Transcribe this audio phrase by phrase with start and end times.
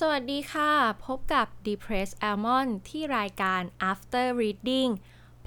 [0.00, 0.72] สวัสดีค่ะ
[1.06, 4.90] พบกับ Depressed Almond ที่รายการ After Reading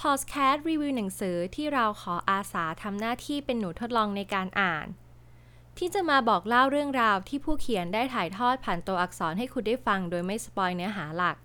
[0.02, 4.88] Podcast รีวิวหนังสือที่เราขออาสาทำหน้าที่เป็นหนูทดลองในการอ่าน
[5.78, 11.38] ที่จะมาบอกเล่าเรื่องราวที่ผู้เขียนได้ถ่ายทอดผ่านตัวอักษรให้คุณได้ฟังโดยไม่สปอยเนื้อหาหลัก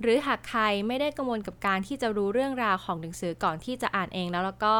[0.00, 4.78] หรือหากใครไม่ได้กังวลกับการที่จะรู้เรื่องราวของหนังสือก่อนที่จะอ่านเองแล้วแล้วก็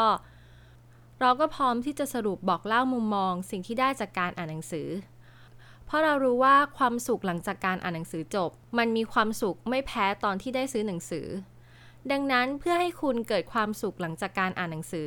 [1.20, 4.88] เราก็พร้อมที่จะสรุปบอกเล่ามุมมอง สิ่งที่ได้จากการอ่านหนังสือ
[5.90, 11.26] เพราะเรารู้ว่าความสุขหลังจากการอ่านหนังสือจบ มันมีความสุขไม่แพ้ตอนที่ได้ซื้อหนังสือ
[12.10, 15.06] ดังนั้นเพื่อให้คุณเกิดความสุขหลังจากการอ่านหนังสือ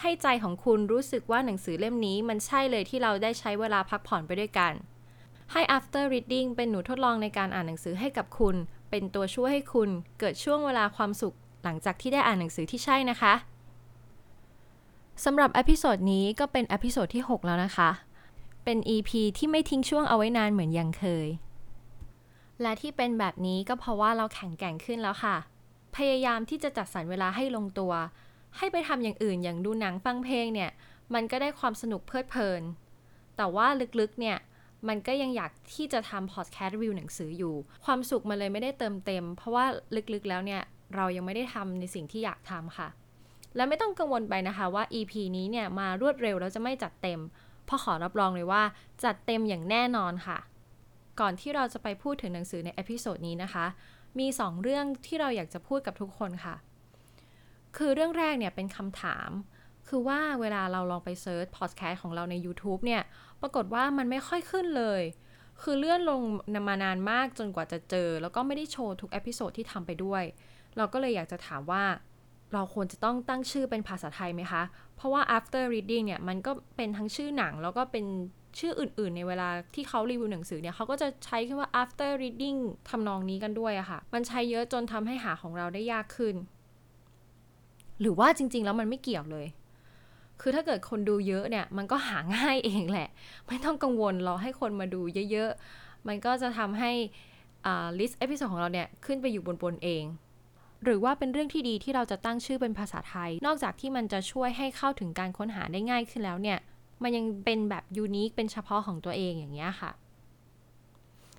[0.00, 4.72] ให้ใจของคุณรู้สึกว่าหนังสือเล่มนี้มันใช่เลยที่เราได้ใช้เวลาพักผ่อนไปด้วยกัน
[5.52, 8.56] ให้ after reading เป็นหนูทดลองในการอ่านหนังสือให้กับคุณ
[8.90, 13.34] เป็นตัวช่วยให้คุณเกิดช่วงเวลาความสุข หลังจากที่ได้อ่านหนังสือที่ใช่นะคะ
[15.24, 17.90] สำหรับ episode นี้ก็เป็น episode ที่ 6 แล้วนะคะ
[18.64, 21.28] เป็น EP ที่ไม่ทิ้งช่วงเอาไว้นานเหมือนยังเคย
[22.62, 25.36] และที่เป็นแบบนี้ก็เพราะว่าเราแข็งแกร่งขึ้นแล้วค่ะ
[25.96, 27.92] พยายามที่จะจัดสรรเวลาให้ลงตัว
[28.56, 30.70] ให้ไปทำอย่างอื่นอย่างดูหนังฟังเพลงเนี่ย
[31.14, 32.62] มันก็ได้ความสนุกเพลิดเพลิน
[33.36, 33.66] แต่ว่า
[34.00, 34.38] ลึกๆเนี่ย
[34.88, 37.54] มันก็ยังอยากที่จะทำพอดแคสต์รีวิวหนังสืออยู่
[37.84, 39.64] ความสุขมันเลยไม่ได้เติมเต็ม เพราะว่า
[40.14, 40.62] ลึกๆแล้วเนี่ย
[40.94, 42.88] เรายังไม่ได้ทำในสิ่งที่อยากทำค่ะ
[43.56, 47.20] และไม่ต้องกังวลไปนะคะว่า EP นี้เนี่ยมารวดเร็วแล้วจะไม่จัดเต็ม
[47.68, 48.62] เพราะขอรับรองเลยว่า
[49.04, 50.38] จัดเต็มอย่างแน่นอนค่ะ
[51.20, 53.66] ก่อนที่เราจะไปพูดถึงหนังสือใน episode นี้นะคะ
[54.18, 56.54] มี 2 เรื่องที่เราอยากจะพูดกับทุกคนค่ะ
[57.76, 59.30] คือเรื่องแรกเนี่ยเป็นคำถาม
[59.88, 63.02] คือว่าเวลาเราลองไป search พอดแคสต์ของเราใน YouTube เนี่ย
[63.40, 65.02] ปรากฏว่ามันไม่ค่อยขึ้นเลย
[65.62, 66.20] คือเลื่อนลง
[66.68, 70.24] มานานมากจนกว่าจะเจอ แล้วก็ไม่ได้โชว์ทุก episode ที่ทำไปด้วย
[70.76, 71.84] เราก็เลยอยากจะถามว่า
[72.52, 74.62] เราควรจะต้องตั้งชื่อเป็นภาษาไทยไหมคะ
[74.96, 78.04] เพราะว่า after reading เนี่ย มันก็เป็นทั้งชื่อหนัง แล้วก็เป็น
[78.58, 82.58] ชื่ออื่น ๆ ในเวลาที่เขารีวิวหนังสือเนี่ยเขาก็จะใช้คำว่า after reading
[82.90, 86.34] ทำนองนี้กันด้วยอะค่ะ มันใช้เยอะจนทำให้หาของเราได้ยากขึ้น
[88.00, 89.46] หรือว่าจริง ๆ แล้วมันไม่เกี่ยวเลย
[90.40, 93.08] คือถ้าเกิดคนดูเยอะเนี่ย มันก็หาง่ายเองแหละ
[93.46, 96.92] ไม่ต้องกังวลรอให้คนมาดูเยอะ ๆ มันก็จะทำให้
[97.66, 100.04] อ่า list episode ของเราเนี่ยขึ้นไปอยู่บนๆเอง
[100.84, 106.58] หรือว่าเป็นเรื่องที่ดีที่เราจะตั้งชื่อเป็นภาษาไทย นอกจากที่มันจะช่วยให้เข้าถึงการค้นหาได้ง่ายขึ้นแล้วเนี่ย
[107.02, 109.90] มันยังเป็นแบบยูนิคเป็นเฉพาะของตัวเองอย่างเงี้ยค่ะ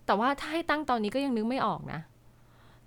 [0.05, 1.99] แต่ว่าถ้าให้ตั้งตอนนี้ก็ยังนึกไม่ออกนะ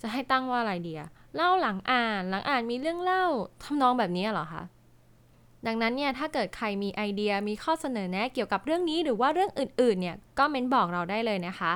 [0.01, 1.03] จะให้ตั้งว่าอะไรเดีย
[1.37, 3.25] เล่าหลังอ่าน หลังอ่านมีเรื่องเล่า
[3.63, 4.63] ทำนองแบบนี้เหรอคะ
[5.67, 11.73] ดังนั้นเนี่ยถ้าเกิดใครมีไอเดียมีข้อเสนอแนะเกี่ยวกับเรื่องนี้หรือว่าเรื่องอื่นๆเนี่ยก็เม้นบอกเราได้เลยนะคะ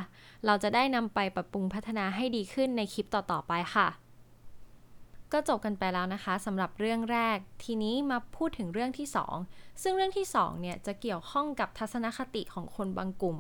[0.47, 3.89] เราจะได้นำไปปรับปรุงพัฒนาให้ดีขึ้นในคลิปต่อๆไปค่ะ
[5.33, 9.07] ก็จบกันไปแล้วนะคะสำหรับเรื่องแรก ทีนี้มาพูดถึงเรื่องที่
[9.45, 13.39] 2 ซึ่งเรื่องที่2เนี่ยจะเกี่ยวข้องกับทัศนคติของคนบางกลุ่ม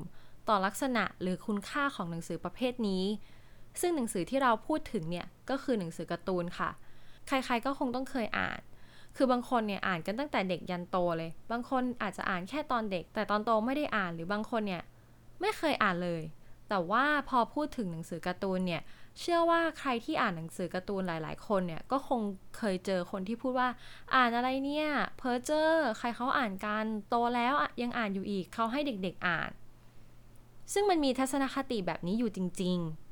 [0.48, 3.04] ต่อลักษณะหรือคุณค่าของหนังสือประเภทนี้
[3.80, 6.70] ซึ่งหนังสือที่เราพูดถึงเนี่ยก็คือหนังสือการ์ตูนค่ะ
[7.26, 8.60] ใครๆก็คงต้องเคยอ่าน
[9.16, 14.82] คือบางคนเนี่ยอ่านกันตั้งแต่เด็กยันโตเลย บางคนอาจจะอ่านแค่ตอนเด็ก แต่ตอนโตไม่ได้อ่านหรือบางคนเนี่ย
[15.40, 16.22] ไม่เคยอ่านเลย
[16.68, 18.82] แต่ว่าพอพูดถึงหนังสือการ์ตูนเนี่ย
[19.18, 22.20] เชื่อว่าใครที่อ่านหนังสือการ์ตูนหลาย ๆ คนเนี่ย ก็คง
[22.56, 23.68] เคยเจอคนที่พูดว่า
[24.14, 24.88] อ่านอะไรเนี่ย
[25.18, 29.50] เพอเจอร์ใครเขาอ่านกันโตแล้วยังอ่านอยู่อีกเขาให้เด็ก ๆ อ่าน
[30.72, 33.10] ซึ่งมันมีทัศนคติแบบนี้อยู่จริง ๆ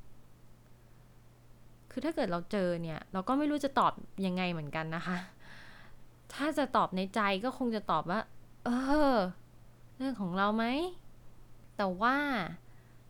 [1.91, 3.93] คือถ้าเกิดเราเจอเนี่ย เราก็ไม่รู้จะตอบ
[4.27, 5.17] ยังไงเหมือนกันนะคะ
[6.35, 8.21] ถ้าจะตอบในใจก็คงจะตอบว่า
[8.65, 8.69] เอ
[9.13, 9.15] อ
[9.97, 10.65] เรื่องของเราไหม
[11.77, 12.17] แต่ว่า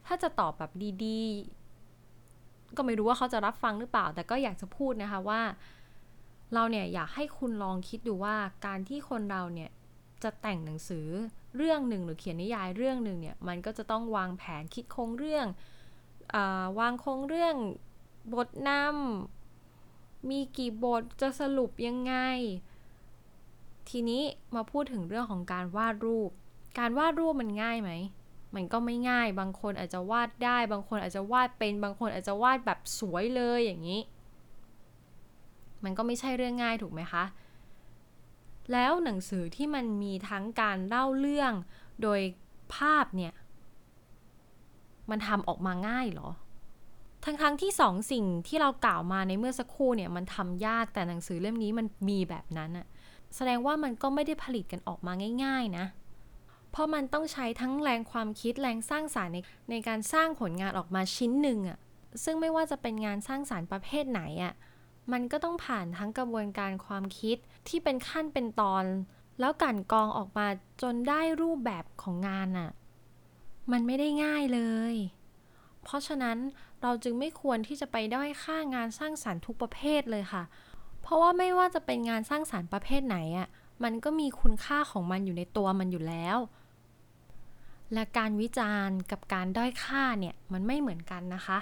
[0.06, 0.72] ถ้าจะตอบแบบ
[1.04, 1.57] ดี ๆ
[2.76, 5.40] ก็ไม่รู้ว่าเขาจะรับฟังหรือเปล่า แต่ก็อยากจะพูดนะคะว่า
[6.54, 8.36] เราเนี่ยอยากให้คุณลองคิดดูว่า
[8.66, 9.70] การที่คนเราเนี่ย
[10.22, 11.06] จะแต่งหนังสือ
[11.56, 15.46] เรื่องหนึ่งหรือเขียนนิยายเรื่องหนึ่งเนี่ยมันก็จะต้องวางแผนคิดโครงเรื่อง
[16.34, 16.36] อ
[16.78, 17.56] วางโครงเรื่อง
[18.34, 22.14] บทนำมีกี่บทจะสรุปยังไง
[23.88, 24.22] ทีนี้
[24.54, 26.30] มาพูดถึงเรื่องของการวาดรูป
[26.78, 27.90] การวาดรูปมันง่ายไหม
[28.54, 34.00] มันก็ไม่ง่าย บางคนอาจจะวาดได้ บางคนอาจจะวาดเป็น บางคนอาจจะวาดแบบสวยเลยอย่างนี้
[35.84, 37.24] มันก็ไม่ใช่เรื่องง่ายถูกไหมคะ
[38.72, 41.52] แล้วหนังสือที่มันมีทั้งการเล่าเรื่อง
[42.02, 42.20] โดย
[42.74, 43.34] ภาพเนี่ย
[45.10, 46.28] มันทำออกมาง่ายเหรอ
[47.24, 52.86] ทั้งๆทที่สองสิ่งที่เรากล่าวมาในเมื่อสักครู่เนี่ยมันทำยากแต่หนังสือเล่มนี้มันมีแบบนั้นอะ
[53.36, 55.12] แสดงว่ามันก็ไม่ได้ผลิตกันออกมา
[55.44, 55.84] ง่าย ๆ นะ
[56.78, 59.38] ราะมันต้องใช้ทั้งแรงความคิดแรงสร้างสารรค์ใน
[59.70, 61.78] ในการสร้างผลงานออกมาชิ้นหนึ่งอะ
[62.24, 64.54] ซึ่งไม่ว่าจะเป็นงานสร้างสารรค์ประเภทไหนอะ
[65.12, 67.36] มันก็ต้องผ่านทั้งกระบวนการความคิด
[67.68, 68.84] ที่เป็นขั้นเป็นตอน
[69.40, 70.46] แล้วกลั่นกรองออกมา
[70.82, 72.70] จนได้รูปแบบของงานอะ
[73.72, 74.60] มันไม่ได้ง่ายเล
[74.92, 74.94] ย
[75.82, 76.38] เพราะฉะนั้น
[76.82, 80.42] เราจึงไม่ควรที่จะไปด้อยค่างานสร้างสรรค์ทุกประเภทเลยค่ะ
[81.02, 83.48] เพราะว่าไม่ว่าจะเป็นงานสร้างสรรค์ประเภทไหนอะ่ะ
[83.84, 86.38] มันก็มีคุณค่าของมันอยู่ในตัวมันอยู่แล้ว
[87.94, 91.58] และการวิจารณ์กับการด้อยค่าเนี่ยมันไม่เหมือนกันนะคะ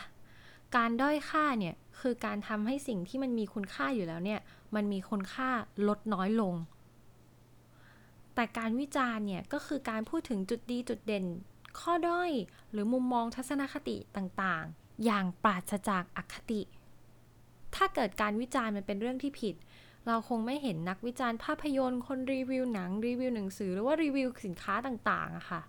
[0.77, 4.41] การด้อยค่าเนี่ยคือการทำให้สิ่งที่มันมีคุณค่าอยู่แล้วเนี่ย
[4.75, 5.49] มันมีคุณค่า
[5.89, 6.55] ลดน้อยลง
[8.35, 11.25] แต่การวิจารณ์เนี่ยก็คือการพูดถึงจุดดีจุดเด่น
[11.81, 12.31] ข้อด้อย
[12.73, 16.61] หรือมุมมองทัศนคติต่างๆ อย่างปราศจากอคติ
[17.75, 19.55] ถ้าเกิดการวิจารณ์มันเป็นเรื่องที่ผิด
[20.07, 25.61] เราคงไม่เห็นนักวิจารณ์ภาพยนตร์ คนรีวิวหนังรีวิวหนังสือ หรือว่ารีวิวสินค้าต่างๆอะค่ะ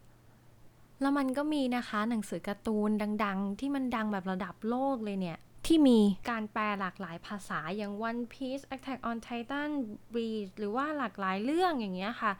[1.01, 2.89] แล้วมันก็มีนะคะหนังสือการ์ตูน
[3.23, 5.99] ดัง ๆ ที่มันดังแบบระดับโลกเลยเนี่ย ที่มี
[6.29, 9.69] การแปลหลากหลายภาษาอย่าง One Piece Attack on Titan
[10.13, 12.31] Bleach หรือว่าหลากหลายเรื่องอย่างเงี้ยค่ะ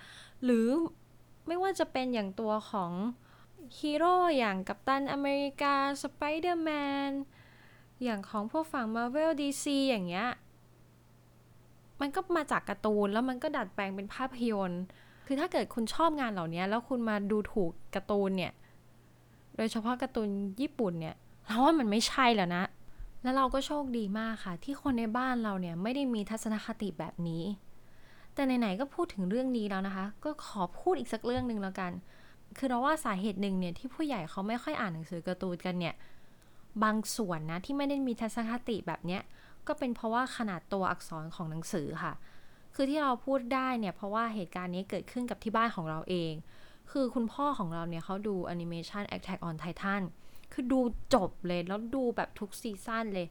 [0.44, 0.68] หรือ
[1.48, 2.92] ไม่ว่าจะเป็นอย่างตัวของ
[3.80, 6.70] ฮีโร่อย่างกัปตันอเมริกาสไปเดอร์แม
[7.10, 7.12] น
[8.04, 10.30] อย่างของพวกฝั่ง Marvel DC อย่างเงี้ย
[12.02, 14.84] มันก็มาจากการ์ตูนแล้วมันก็ดัดแปลงเป็นภาพยนตร์
[15.30, 18.54] คือถ้าเกิดคุณชอบงานเหล่านี้แล้วคุณมาดูถูกการ์ตูนเนี่ย
[19.58, 20.30] โดยเฉพาะการ์ตูน
[20.62, 21.16] ญี่ปุ่นเนี่ย
[21.46, 22.64] เราว่ามันไม่ใช่แล้วนะ
[23.24, 27.44] แล้วเราก็โชคดีมากค่ะ ที่คนในบ้านเราเนี่ยไม่ได้มีทัศนคติแบบนี้
[28.34, 31.92] แต่ไหนๆก็พูดถึงเรื่องนี้แล้วนะคะ ก็ขอพูดอีกสักเรื่องหนึ่งแล้วกัน
[32.58, 35.96] คือเราว่าสาเหตุหนึ่งเนี่ยที่ผู้ใหญ่เขาไม่ค่อยอ่านหนังสือการ์ตูนกันเนี่ย
[36.84, 39.22] บางส่วนนะที่ไม่ได้มีทัศนคติแบบเนี้ย
[39.68, 42.14] ก็เป็นเพราะว่าขนาดตัวอักษรของหนังสือค่ะ
[42.80, 46.34] คือที่เราพูดได้เนี่ยเพราะว่าเหตุการณ์นี้เกิดขึ้นกับที่บ้านของเราเอง
[46.92, 50.02] คือคุณพ่อของเราเนี่ยเขาดูแอนิเมชัน Attack on Titan
[50.54, 50.80] คือดู
[51.14, 53.28] จบเลยแล้วดูแบบทุกซีซั่นเลย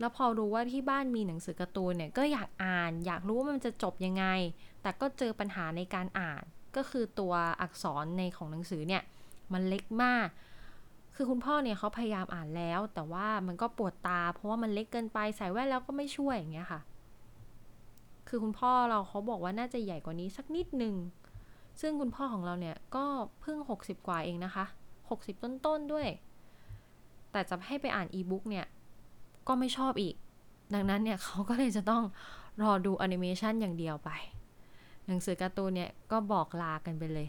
[0.00, 4.24] แล้วพอรู้ว่าที่บ้านมีหนังสือการ์ตูนเนี่ยก็อยากอ่าน อยากรู้ว่ามันจะจบยังไง
[4.82, 6.42] แต่ก็เจอปัญหาในการอ่าน
[6.76, 7.32] ก็คือตัว
[7.62, 9.02] อักษรในของหนังสือเนี่ย
[9.52, 10.28] มันเล็กมาก
[11.14, 16.80] คือคุณพ่อเนี่ยเขาพยายามอ่านแล้ว แต่ว่ามันก็ปวดตา เพราะว่ามันเล็กเกินไปใส่แว่นแล้วก็ไม่ช่วยอย่างเงี้ยค่ะ
[18.32, 20.94] คือคุณพ่อเราเขาบอกว่าน่าจะใหญ่กว่านี้สักนิดหนึ่ง
[21.80, 23.04] ซึ่งคุณพ่อของเราเนี่ยก็
[23.40, 24.64] เพิ่ง 60 กว่าเองนะคะ
[25.04, 26.08] 60 ต้นๆด้วย
[27.32, 28.66] แต่จะให้ไปอ่านอีบุ๊กเนี่ย
[29.48, 30.14] ก็ไม่ชอบอีก
[30.74, 32.02] ดังนั้นเนี่ยเขาก็เลยจะต้อง
[32.62, 34.10] รอดูแอนิเมชันอย่างเดียวไป
[35.06, 37.28] หนังสือการ์ตูนเนี่ยก็บอกลากันไปเลย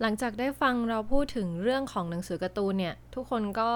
[0.00, 3.68] หลังจากได้ฟังเราพูดถึงเรื่องของหนังสือการ์ตูนเนี่ย ทุกคนก็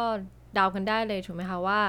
[0.54, 1.80] เดากันได้เลยถูกไหมคะว่า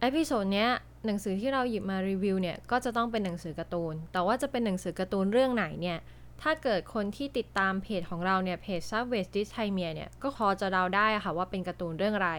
[0.00, 0.70] episode เนี้ย
[1.06, 5.98] หนังสือที่เราหยิบมารีวิวเนี่ยก็จะต้องเป็นหนังสือการ์ตูน แต่ว่าจะเป็นหนังสือการ์ตูนเรื่องไหนเนี่ย
[6.42, 12.32] ถ้าเกิดคนที่ติดตามเพจของเราเนี่ยเพจ Subway This Thai Mia เนี่ยก็พอจะเดาได้ค่ะว่าเป็นการ์ตูนเรื่องอะไร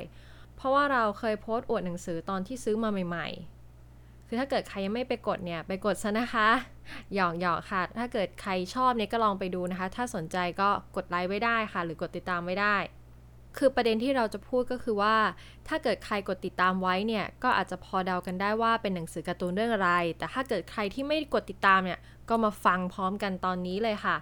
[0.56, 6.50] เพราะว่าเราเคยโพสต์อวดหนังสือตอนที่ซื้อมาใหม่ๆ คือถ้าเกิดใครยังไม่ไปกดเนี่ยไปกดซะนะคะ
[7.16, 12.76] หยอกหยอกค่ะ ถ้าเกิดใครชอบเนี่ยก็ลองไปดูนะคะ ถ้าสนใจก็กดไลค์ไว้ได้ค่ะ หรือกดติดตามไว้ได้
[13.58, 15.16] คือประเด็นที่เราจะพูดก็คือว่า
[15.68, 22.00] ถ้าเกิดใครกดติดตามไว้เนี่ยก็อาจจะพอเดากันได้ว่าเป็นหนังสือการ์ตูนเรื่องอะไร แต่ถ้าเกิดใครที่ไม่กดติดตามเนี่ย
[22.30, 24.18] ก็มาฟังพร้อมกันตอนนี้เลยค่ะ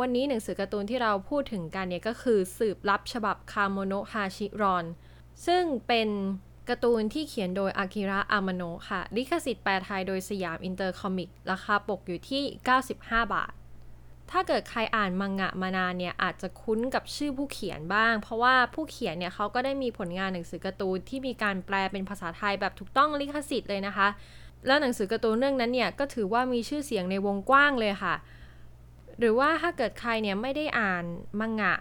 [0.00, 4.84] วันนี้หนังสือการ์ตูนที่เราพูดถึงกันเนี่ยก็คือสืบลับฉบับคาโมโนฮาชิรอน
[5.46, 6.08] ซึ่งเป็น
[6.68, 12.42] การ์ตูนที่เขียนโดยอากิระอามโนะค่ะ ลิขสิทธิ์แปลไทยโดยสยามอินเตอร์คอมิก ราคาปกอยู่ที่
[12.84, 13.52] 95 บาท
[14.30, 24.08] ถ้าเกิดใครอ่านมังงะมานานเนี่ยอาจจะคุ้นกับชื่อผู้เขียนบ้าง เพราะว่าผู้เขียนเนี่ยเขาก็ได้มีผลงานหนังสือการ์ตูนที่มีการแปลเป็นภาษาไทยแบบถูกต้องลิขสิทธิ์เลยนะคะ
[24.66, 28.14] แล้วหนังสือการ์ตูนเรื่องนั้นเนี่ยก็ถือว่ามีชื่อเสียงในวงกว้างเลยค่ะ
[29.18, 31.04] หรือว่าถ้าเกิดใครเนี่ยไม่ได้อ่าน
[31.40, 31.74] มังงะ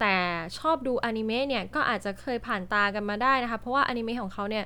[0.00, 0.14] แต่
[0.58, 4.64] ชอบดูอนิเมะเนี่ยก็อาจจะเคยผ่านตากันมาได้นะคะ เพราะว่าอนิเมะของเขาเนี่ย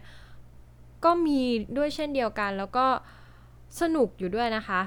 [1.04, 1.40] ก็มี
[1.76, 2.86] ด้วยเช่นเดียวกัน แล้วก็
[3.80, 4.80] สนุกอยู่ด้วยนะคะ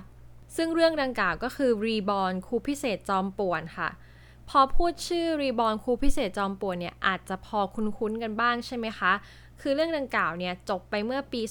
[0.56, 3.89] ซึ่งเรื่องดังกล่าวก็คือ Reborn ครูพิเศษจอมป่วนค่ะ
[4.50, 9.13] พอพูดชื่อ Reborn ครูพิเศษจอมป่วนเนี่ยอาจจะพอคุ้นๆกันบ้างใช่ไหมคะ
[9.62, 11.42] คือเรื่องดังกล่าวเนี่ยจบไปเมื่อปี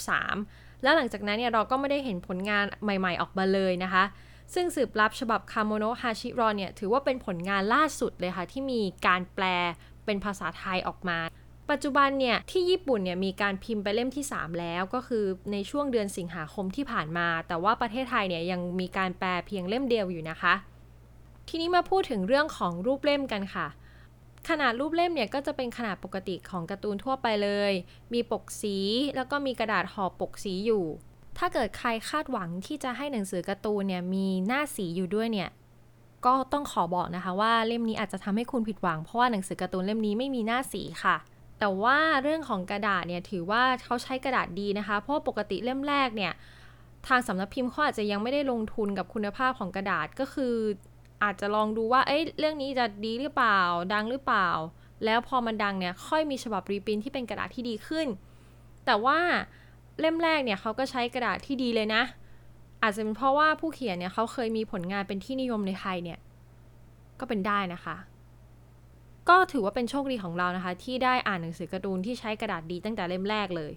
[0.00, 4.04] 2553 แล้วหลังจากนั้นเนี่ยเราก็ไม่ได้เห็นผลงานใหม่ๆออกมาเลยนะคะ
[4.54, 9.44] ซึ่งสืบลับฉบับคาโมโนฮาชิรอนเนี่ยถือว่าเป็นผลงานล่าสุดเลยค่ะที่มีการแปล
[10.04, 11.18] เป็นภาษาไทยออกมา
[11.70, 20.54] ปัจจุบันเนี่ยที่ญี่ปุ่นเนี่ยมีการพิมพ์ไปเล่มที่ 3 แล้วก็คือในช่วงเดือนสิงหาคมที่ผ่านมา แต่ว่าประเทศไทยเนี่ยยังมีการแปลเพียงเล่มเดียวอยู่นะคะ
[21.48, 23.66] ทีนี้มาพูดถึงเรื่องของรูปเล่มกันค่ะ
[24.48, 27.72] ขนาดรูปเล่มเนี่ยก็จะเป็นขนาดปกติของการ์ตูนทั่วไปเลย
[28.12, 28.76] มีปกสี
[29.16, 30.84] แล้วก็มีกระดาษห่อปกสีอยู่
[31.38, 35.50] ถ้าเกิดใครคาดหวังที่จะให้หนังสือการ์ตูนเนี่ยมีหน้าสีอยู่ด้วยเนี่ย
[36.26, 41.16] ก็ต้องขอบอกนะคะว่าเล่มนี้อาจจะทำให้คุณผิดหวังเพราะว่าหนังสือการ์ตูนเล่มนี้ไม่มีหน้าสีค่ะ
[41.58, 46.32] แต่ว่าเรื่องของกระดาษเนี่ยถือว่าเขาใช้กระดาษดีนะคะ เพราะปกติเล่มแรกเนี่ย
[47.08, 50.54] ทางสำนักพิมพ์เขาอาจจะยังไม่ได้ลงทุนกับคุณภาพของกระดาษก็คือ
[51.22, 53.58] อาจจะลองดูว่าเอ้ยเรื่องนี้จะดีหรือเปล่า
[53.92, 54.48] ดังหรือเปล่า
[55.04, 58.06] แล้วพอมันดังเนี่ยค่อยมีฉบับรีพินที่เป็นกระดาษที่ดีขึ้น
[58.86, 59.18] แต่ว่า
[60.00, 62.02] เล่มแรกเนี่ยเขาก็ใช้กระดาษที่ดีเลยนะ
[62.82, 66.18] อาจจะเป็นเพราะว่าผู้เขียนเนี่ยเขาเคยมีผลงานเป็นที่นิยมในไทยเนี่ย
[67.20, 67.96] ก็เป็นได้นะคะ
[69.28, 73.72] ก็ถือว่าเป็นโชคดีของเรานะคะ ที่ได้อ่านหนังสือการ์ตูนที่ใช้กระดาษดีตั้งแต่เล่มแรกเลย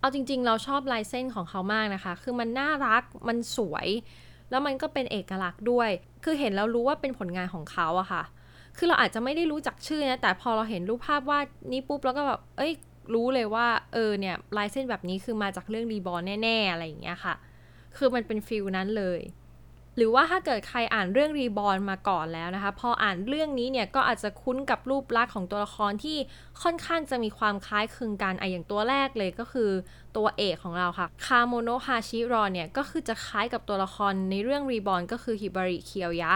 [0.00, 3.88] เอาจริง ๆ เราชอบลายเส้นของเขามากนะคะ คือมันน่ารักมันสวย
[4.50, 5.90] แล้วมันก็เป็นเอกลักษณ์ด้วย
[6.24, 8.22] คือเห็นแล้วรู้ว่าเป็นผลงานของเขาอะค่ะ
[8.76, 12.72] คือเราอาจจะไม่ได้รู้จักชื่อนะแต่พอเราเห็นรูปภาพวาดนี้ปุ๊บแล้วก็แบบเอ้ย
[13.14, 17.34] รู้เลยว่าเออเนี่ยลายเส้นแบบนี้คือมาจากเรื่องรีบอลแน่ๆอะไรอย่างเงี้ยค่ะ
[17.96, 19.20] คือมันเป็นฟิลนั้นเลย
[19.96, 26.18] หรือว่าถ้าเกิดใครอ่านเรื่องรีบอลมาก่อนแล้วนะคะ พออ่านเรื่องนี้เนี่ยก็อาจจะคุ้นกับรูปลักษณ์ของตัวละครที่
[26.62, 29.70] ค่อนข้างจะมีความคล้ายคลึงกันไออย่างตัวแรกเลยก็คือ
[30.16, 36.34] ตัวเอกของเราค่ะคาโมโนฮาชิรอนเนี่ยก็คือจะคล้ายกับตัวละครในเรื่องรีบอร์นก็คือฮิบาริเคียวยะ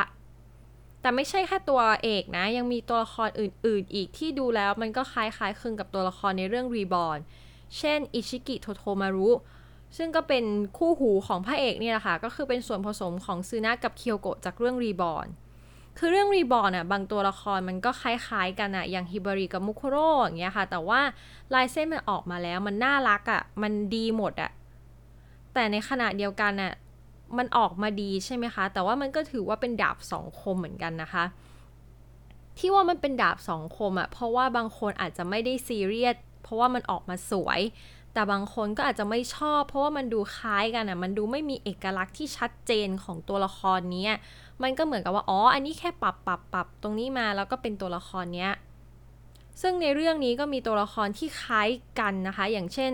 [1.00, 7.18] แต่ไม่ใช่แค่ตัวเอกนะ ยังมีตัวละครอื่น ๆ อีกที่ดูแล้วมันก็คล้ายคล้ายคลึงกับตัวละครในเรื่องรีบอร์น
[7.78, 9.30] เช่นอิชิกิโทโทมารุ
[9.96, 10.44] ซึ่งก็เป็น
[10.78, 15.26] คู่หูของพระเอกนี่แหละค่ะ ก็คือเป็นส่วนผสมของสึนะกับเคียวโกะจากเรื่องรีบอร์น
[15.98, 21.00] คือเรื่องรีบอลน่ะบางตัวละครมันก็คล้ายๆกันอะอย่างฮิบาริกับมุคุโร่อย่างเงี้ยค่ะ แต่ว่า
[21.54, 24.50] ลายเส้นมันออกมาแล้วมันน่ารักอะมันดีหมดอะ
[25.54, 26.72] แต่ในขณะเดียวกันน่ะ
[27.38, 31.24] มันออกมาดีใช่ไหมคะ แต่ว่ามันก็ถือว่าเป็นดาบสองคมเหมือนกันนะคะ
[32.58, 37.60] ที่ว่ามันเป็นดาบสองคมอะเพราะว่าบางคนอาจจะไม่ได้ซีเรียสเพราะว่ามันออกมาสวย
[38.16, 44.08] แต่บางคนก็อาจจะไม่ชอบ เพราะว่ามันดูคล้ายกันอะ มันดูไม่มีเอกลักษณ์ที่ชัดเจนของตัวละครนี้
[44.62, 48.52] มันก็เหมือนกับว่าอ๋ออันนี้แค่ปรับปรับปรับตรงนี้มาแล้วก็เป็นตัวละครเนี้ย
[49.62, 51.68] ซึ่งในเรื่องนี้ก็มีตัวละครที่คล้าย
[52.00, 52.92] กันนะคะ อย่างเช่น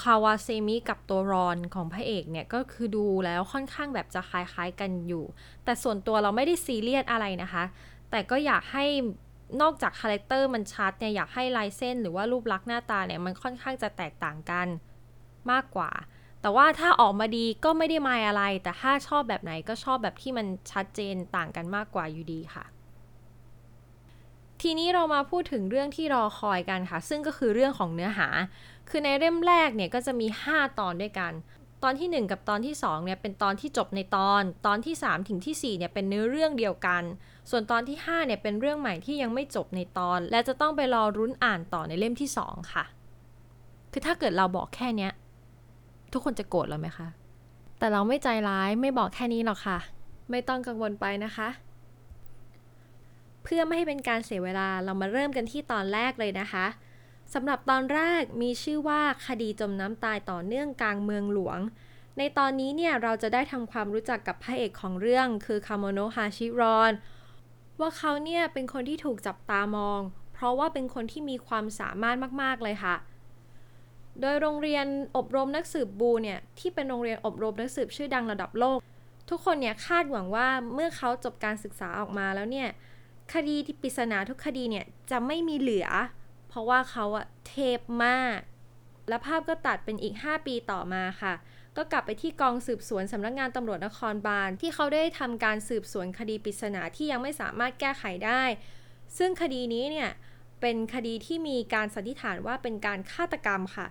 [0.00, 5.24] คาวาเซมิกับตัวรอนของพระเอกเนี่ยก็คือดูแล้วค่อนข้างแบบจะคล้ายๆกันอยู่
[5.64, 7.64] แต่ส่วนตัวเราไม่ได้ซีเรียสอะไรนะคะ
[8.10, 8.86] แต่ก็อยากให้
[9.60, 14.66] นอกจาก character มันชัดเนี่ยอยากให้ลายเส้นหรือว่ารูปลักษณ์หน้าตาเนี่ยมันค่อนข้างจะแตกต่างกัน
[15.50, 15.90] มากกว่า
[16.40, 22.64] แต่ว่าถ้าออกมาดีก็ไม่ได้มายอะไร แต่ถ้าชอบแบบไหนก็ชอบแบบที่มันชัดเจนต่างกันมากกว่าอยู่ดีค่ะ
[24.62, 28.28] ทีนี้เรามาพูดถึงเรื่องที่รอคอยกันค่ะ ซึ่งก็คือเรื่องของเนื้อหา
[28.88, 31.32] คือในเล่มแรกเนี่ยก็จะมี 5 ตอนด้วยกัน
[31.82, 37.02] ตอนที่ 1 กับตอนที่2เนี่ยเป็นตอนที่จบในตอน ตอนที่ 3 ถึงที่4เนี่ยเป็นเนื้อเรื่องเดียวกัน
[37.50, 42.84] ส่วนตอนที่5เนี่ยเป็นเรื่องใหม่ที่ยังไม่จบในตอน และจะต้องไปรอรุ้นอ่านต่อในเล่มที่ 2 ค่ะ
[43.92, 45.12] คือถ้าเกิดเราบอกแค่เนี้ย
[46.12, 47.08] ทุกคนจะโกรธเราไหมคะ
[47.78, 49.78] แต่เราไม่ใจร้ายไม่บอกแค่นี้หรอกค่ะ
[50.30, 51.48] ไม่ต้องกังวลไปนะคะ
[53.42, 56.66] เพื่อไม่ให้เป็นการเสียเวลาเรามาเริ่มกันที่ตอนแรกเลยนะคะ
[57.34, 61.58] สำหรับตอนแรกมีชื่อว่าคดีจมน้ำตายต่อเนื่องกลางเมืองหลวง
[62.18, 66.92] ในตอนนี้เนี่ยเราจะได้ทำความรู้จักกับพระเอกของเรื่องคือคาโมโนะฮาชิรอน
[67.80, 70.00] ว่าเขาเนี่ยเป็นคนที่ถูกจับตามอง
[70.34, 72.96] เพราะว่าเป็นคนที่มีความสามารถมาก ๆ เลยค่ะ
[74.20, 78.78] โดยโรงเรียนอบรมนักสืบบูเนี่ยที่เป็นโรงเรียนอบรมนักสืบชื่อดังระดับโลก
[79.30, 82.68] ทุกคนเนี่ยคาดหวังว่าเมื่อเขาจบการศึกษาออกมาแล้วเนี่ย
[83.34, 85.88] คดีที่ปริศนาทุกคดีเนี่ยจะไม่มีเหลือ
[86.50, 88.38] เพราะว่าเขาอะเทพมาก
[89.08, 91.34] และภาพก็ตัดเป็นอีก 5 ปีต่อมาค่ะ
[91.76, 98.42] ก็กลับไปที่กองสืบสวนสำนักงานตำรวจนครบาล ที่เขาได้ทำการสืบสวนคดีปริศนาที่ยังไม่สามารถแก้ไขได้
[99.18, 100.10] ซึ่งคดีนี้เนี่ย
[100.60, 103.86] เป็นคดีที่มีการสันนิษฐานว่าเป็นการฆาตกรรมค่ะ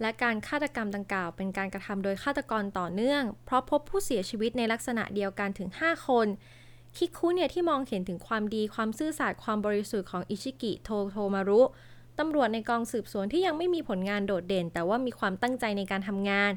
[0.00, 6.26] และการฆาตกรรมดังกล่าว เป็นการกระทำโดยฆาตกรต่อเนื่อง เพราะพบผู้เสียชีวิตในลักษณะเดียวกันถึง 5 คน
[6.96, 11.60] คิคุเนี่ยที่มองเห็นถึงความดีความซื่อสัตย์ความบริสุทธิ์ของอิชิกิโทโทมารุ
[12.18, 16.52] ตำรวจในกองสืบสวนที่ยังไม่มีผลงานโดดเด่น แต่ว่ามีความตั้งใจในการทำงาน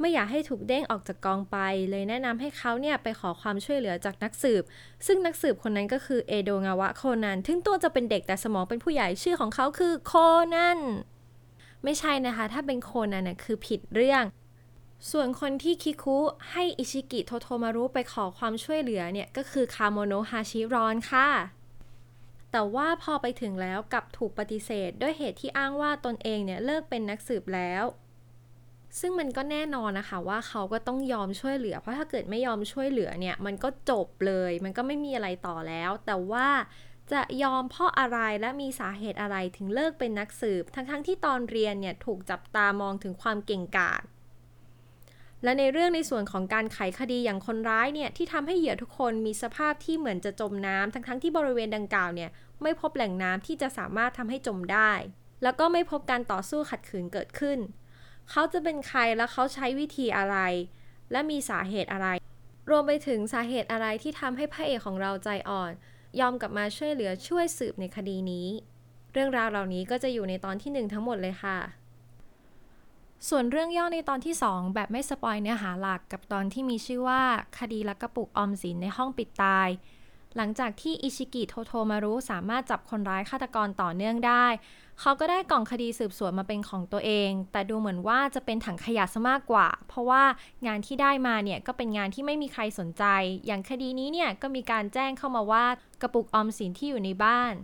[0.00, 1.56] ไม่อยากให้ถูกเด้งออกจากกองไป
[1.90, 4.62] เลยแนะนำให้เขาเนี่ยไปขอความช่วยเหลือจากนักสืบ
[5.06, 10.12] ซึ่งนักสืบคนนั้นก็คือเอโดงาวะโคนันถึงตัวจะเป็นเด็กแต่สมองเป็นผู้ใหญ่ชื่อของเขาคือโค
[10.54, 10.80] นัน
[11.84, 14.22] ไม่ใช่นะคะ ถ้าเป็นโคนันน่ะคือผิดเรื่อง
[15.10, 16.18] ส่วนคนที่คิคุ
[16.50, 21.28] ให้อิชิกิโทโทมารุไปขอความช่วยเหลือเนี่ย ก็คือคาโมโนฮาชิรอนค่ะ
[22.52, 27.84] แต่ว่าพอไปถึงแล้วกลับถูกปฏิเสธ ด้วยเหตุที่อ้างว่าตนเองเนี่ยเลิกเป็นนักสืบแล้ว
[29.00, 36.48] ซึ่งมันก็แน่นอนนะคะว่าเขาก็ต้องยอมช่วยเหลือ เพราะถ้าเกิดไม่ยอมช่วยเหลือเนี่ย มันก็จบเลย มันก็ไม่มีอะไรต่อแล้ว แต่ว่า
[37.12, 44.02] จะยอมเพราะอะไรและมีสาเหตุอะไรถึงเลิกเป็นนักสืบ ทั้งๆทที่ตอนเรียนเนี่ยถูกจับตามองถึงความเก่งกาจ
[45.44, 52.30] และในเรื่องในส่วนของการไขคดีอย่างคนร้ายเนี่ยที่ทำให้เหยื่อทุกคนมีสภาพที่เหมือนจะจมน้ำทั้งๆทที่บริเวณดังกล่าวเนี่ย
[52.62, 54.92] ไม่พบแหล่งน้ำที่จะสามารถทำให้จมได้
[55.42, 57.58] แล้วก็ไม่พบการต่อสู้ขัดขืนเกิดขึ้น
[58.30, 60.36] เขาจะเป็นใครและเขาใช้วิธีอะไร
[61.12, 62.08] และมีสาเหตุอะไร
[62.70, 65.72] รวมไปถึงสาเหตุอะไรที่ทำให้พระเอกของเราใจอ่อน
[66.20, 68.48] ยอมกลับมาช่วยเหลือช่วยสืบในคดีนี้
[69.12, 71.58] เรื่องราวเหล่านี้ก็จะอยู่ในตอนที่ 1 ทั้งหมดเลยค่ะ
[73.28, 77.22] ส่วนเรื่องย่อในตอนที่ 2 แบบไม่ spoil เนื้อหาหลักกับตอนที่มีชื่อว่า
[77.58, 79.68] คดีลักกระปุกออมสินในห้องปิดตาย
[80.36, 84.46] หลังจากที่อิชิกิโทโทมารุสามารถจับคนร้ายฆาตกรต่อเนื่องได้
[85.00, 90.22] เขาก็ได้กล่องคดีสืบสวนมาเป็นของตัวเอง แต่ดูเหมือนว่าจะเป็นถังขยะซะมากกว่า เพราะว่า
[90.66, 93.04] งานที่ได้มาเนี่ยก็เป็นงานที่ไม่มีใครสนใจ
[93.46, 95.64] อย่างคดีนี้เนี่ยก็มีการแจ้งเข้ามาว่า
[96.02, 97.54] กระปุกออมสินที่อยู่ในบ้าน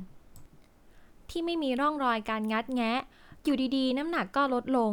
[1.30, 3.00] ที่ไม่มีร่องรอยการงัดแงะ
[3.44, 4.92] อยู่ดีๆ น้ำหนักก็ลดลง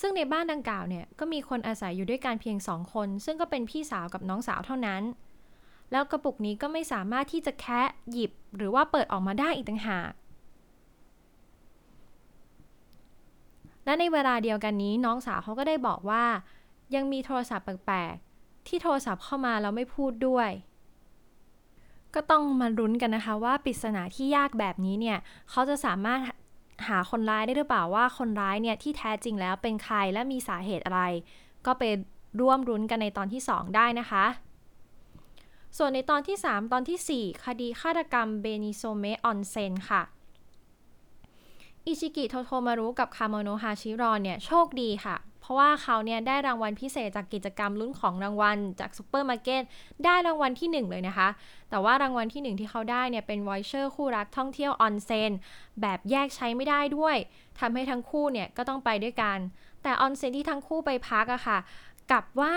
[0.00, 5.02] ซึ่งในบ้านดังกล่าวเนี่ยก็มีคนอาศัยอยู่ด้วยกันเพียงสองคน ซึ่งก็เป็นพี่สาวกับน้องสาวเท่านั้น
[5.92, 10.12] แล้วกระปุกนี้ก็ไม่สามารถที่จะแคะหยิบหรือว่าเปิดออกมาได้อีกต่างหาก
[13.84, 16.24] และในเวลาเดียวกันนี้น้องสาวเขาก็ได้บอกว่า
[16.94, 20.50] ยังมีโทรศัพท์แปลกๆที่โทรศัพท์เข้ามาแล้วไม่พูดด้วย
[22.14, 25.18] ก็ต้องมาลุ้นกันนะคะว่าปริศนาที่ยากแบบนี้เนี่ย
[25.50, 26.20] เขาจะสามารถ
[26.88, 31.02] หาคนร้ายได้หรือเปล่าว่าคนร้ายเนี่ยที่แท้จริงแล้วเป็นใครและมีสาเหตุอะไร
[31.66, 31.82] ก็ไป
[32.40, 34.24] ร่วมลุ้นกันในตอนที่ 2 ได้นะคะ
[35.78, 40.02] ส่วนในตอนที่ 3 ตอนที่ 4 คดีฆาตกรรมเบนิโซเมออนเซนค่ะ
[41.86, 49.62] อิชิกิโทโทมารุกับคาโมโนฮาชิรอนเนี่ยโชคดีค่ะ เพราะว่าเขาเนี่ยได้รางวัลพิเศษจากกิจกรรมลุ้นของรางวัลจากซูเปอร์มาร์เก็ต
[50.04, 51.28] ได้รางวัลที่ 1 เลยนะคะ
[51.70, 55.32] แต่ว่ารางวัลที่ 1 ที่เขาได้เนี่ยเป็น voucher คู่รักท่องเที่ยวออนเซน
[55.80, 57.16] แบบแยกใช้ไม่ได้ด้วย
[57.60, 59.38] ทำให้ทั้งคู่เนี่ยก็ต้องไปด้วยกัน
[59.82, 61.58] แต่ออนเซนที่ทั้งคู่ไปพักอะค่ะ
[62.12, 62.54] กลับว่า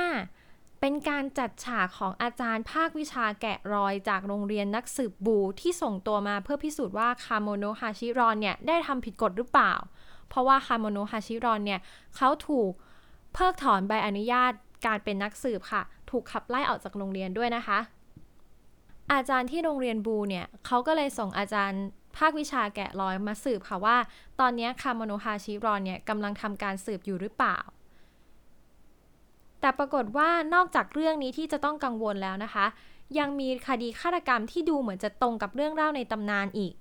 [0.81, 9.73] เป็นการจัดฉากของอาจารย์ภาควิชาแกะรอยจากโรงเรียนนักสืบ BLUE ที่ส่งตัวมาเพื่อพิสูจน์ว่าคาโมโนะฮาชิรอนเนี่ยได้ทำผิดกฎหรือเปล่า
[10.29, 11.79] เพราะว่าคาโมโนฮาชิรอนเนี่ย
[12.15, 12.71] เขาถูก
[13.33, 14.51] เพิกถอนใบอนุญาต
[14.85, 17.79] การเป็นนักสืบค่ะ ถูกขับไล่ออกจากโรงเรียนด้วยนะคะ
[19.13, 21.83] อาจารย์ที่โรงเรียน BLUE เนี่ยเขาก็เลยส่งอาจารย์
[22.17, 23.97] ภาควิชาแกะรอยมาสืบค่ะว่า
[24.39, 27.57] ตอนนี้คาโมโนฮาชิรอนเนี่ยกำลังทำการสืบอยู่หรือเปล่า
[29.61, 32.65] แต่ปรากฏว่านอกจากเรื่องนี้ที่จะต้องกังวลแล้วนะคะ
[33.19, 36.73] ยังมีคดีฆาตกรรมที่ดูเหมือนจะตรงกับเรื่องเล่าในตำนานอีก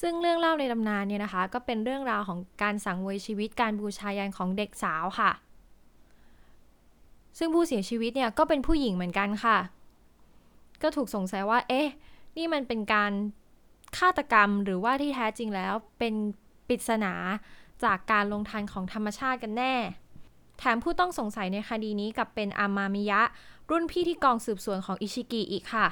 [0.00, 5.30] ซึ่งเรื่องเล่าในตำนานเนี่ยนะคะ ก็เป็นเรื่องราวของการสังเวยชีวิตการบูชายันของเด็กสาวค่ะ
[7.38, 9.58] ซึ่งผู้เสียชีวิตเนี่ยก็เป็นผู้หญิงเหมือนกันค่ะ
[10.82, 11.88] ก็ถูกสงสัยว่า เอ๊ะ
[12.36, 13.12] นี่มันเป็นการ
[13.98, 16.14] ฆาตกรรมหรือว่าที่แท้จริงแล้วเป็น
[16.68, 17.12] ปริศนา
[17.84, 19.74] จากการลงทันของธรรมชาติกันแน่
[20.58, 23.20] แถมผู้ต้องสงสัยในคดีนี้กับเป็นอามามิยะ
[23.70, 25.86] รุ่นพี่ที่กองสืบสวนของอิชิกิอีกค่ะ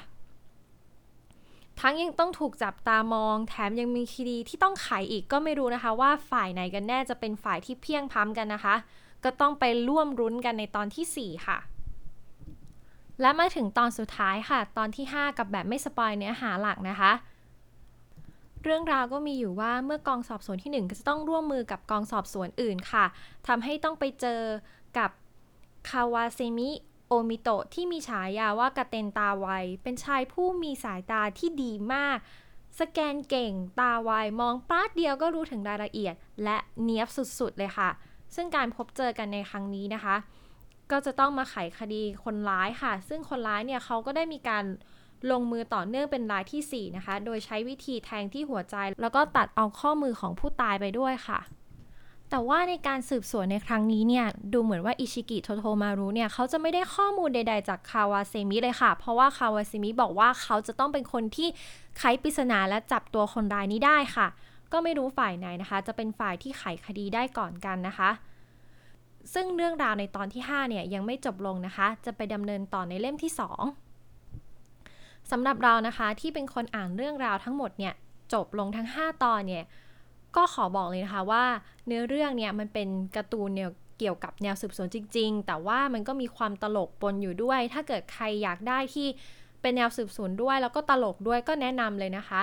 [1.81, 8.75] ทั้งยังต้องถูกจับตามอง แถมยังมีคดีที่ต้องไขอีกก็ไม่รู้นะคะ ว่าฝ่ายไหนกันแน่จะเป็นฝ่ายที่เพียงพ้ำกันนะคะ
[9.25, 11.59] ก็ต้องไปร่วมรุ้นกันในตอนที่ 4 ค่ะ
[13.21, 17.13] และมาถึงตอนสุดท้ายค่ะ ตอนที่ 5 กับแบบไม่สปอยเนื้อหาหลักนะคะ
[18.63, 23.05] เรื่องราวก็มีอยู่ว่าเมื่อกองสอบสวนที่ 1 ก็จะต้องร่วมมือกับกองสอบสวนอื่นค่ะ
[23.47, 24.41] ทำให้ต้องไปเจอ
[24.99, 25.11] กับ
[25.89, 26.71] คาวาเซมิ
[27.09, 29.49] โอมิโตะที่มีฉายาว่ากระเตนตาไว
[29.83, 32.19] เป็นชายผู้มีสายตาที่ดีมาก
[32.81, 36.15] สแกนเก่งตาไว มองปลาดเดียวก็รู้ถึงรายละเอียด
[36.45, 37.91] และเนียบสุดๆเลยค่ะ
[38.35, 40.17] ซึ่งการพบเจอกันในครั้งนี้นะคะ
[40.91, 44.65] ก็จะต้องมาไขคดีคนร้ายค่ะ ซึ่งคนร้ายเนี่ยเขาก็ได้มีการ
[45.31, 51.39] ลงมือต่อเนื่องเป็นรายที่ 4 นะคะ โดยใช้วิธีแทงที่หัวใจ แล้วก็ตัดเอาข้อมือของผู้ตายไปด้วยค่ะ
[52.35, 61.49] แต่ว่าในการสืบสวนในครั้งนี้เนี่ยดูเหมือนว่าอิชิกิโทโทมารุเนี่ยเขาจะไม่ได้ข้อมูลใด ๆ จากคาวาเซมิเลยค่ะ เพราะว่าคาวาเซมิบอกว่าเขาจะต้องเป็นคนที่
[61.99, 64.27] ไขปริศนาและจับตัวคนร้ายนี้ได้ค่ะ
[64.73, 68.11] ก็ไม่รู้ฝ่ายไหนนะคะ จะเป็นฝ่ายที่ไขคดีได้ก่อนกันนะคะ
[69.35, 73.33] ซึ่งเรื่องราวในตอนที่ 5 เนี่ยยังไม่จบลงนะคะ จะไปดำเนินต่อในเล่มที่
[74.11, 77.95] 2สำหรับเรานะคะที่เป็นคนอ่านเรื่องราวทั้งหมดเนี่ย
[78.33, 79.65] จบลงทั้ง 5 ตอนเนี่ย
[80.37, 81.45] ก็ขอบอกเลยนะคะว่า
[81.87, 89.07] เนื้อเรื่องเนี่ยมันเป็นการ์ตูนเนี่ยเกี่ยวกับแนวสืบสวนจริง ๆ แต่ว่ามันก็มีความตลกปนอยู่ด้วย ถ้าเกิดใครอยากได้ที่
[89.61, 92.43] เป็นแนวสืบสวนด้วย แล้วก็ตลกด้วยก็แนะนำเลยนะคะ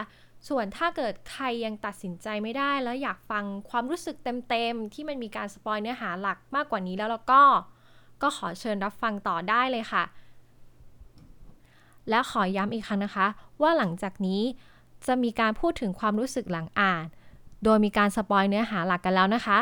[0.50, 4.16] ส่วนถ้าเกิดใครยังตัดสินใจไม่ได้ แล้วอยากฟังความรู้สึก
[4.50, 7.42] เต็มๆ ที่มันมีการสปอยเนื้อหาหลักมากกว่านี้แล้วแล้วก็
[8.22, 10.04] ก็ขอเชิญรับฟังต่อได้เลยค่ะ
[12.10, 13.28] และขอย้ำอีกครั้งนะคะ
[13.62, 14.42] ว่าหลังจากนี้
[15.08, 17.06] จะมีการพูดถึงความรู้สึกหลังอ่าน
[17.63, 19.60] โดยมีการ spoil เนื้อหาหลักกันแล้วนะคะ